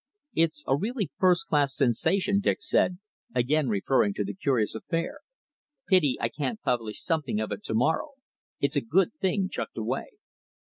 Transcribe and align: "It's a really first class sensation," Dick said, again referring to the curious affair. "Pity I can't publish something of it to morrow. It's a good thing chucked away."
"It's 0.33 0.63
a 0.65 0.75
really 0.75 1.11
first 1.19 1.45
class 1.45 1.75
sensation," 1.75 2.39
Dick 2.39 2.63
said, 2.63 2.97
again 3.35 3.67
referring 3.69 4.15
to 4.15 4.23
the 4.23 4.33
curious 4.33 4.73
affair. 4.73 5.19
"Pity 5.87 6.17
I 6.19 6.27
can't 6.27 6.59
publish 6.59 6.99
something 7.03 7.39
of 7.39 7.51
it 7.51 7.63
to 7.65 7.75
morrow. 7.75 8.13
It's 8.59 8.75
a 8.75 8.81
good 8.81 9.13
thing 9.19 9.47
chucked 9.47 9.77
away." 9.77 10.07